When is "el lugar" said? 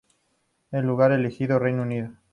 0.71-1.11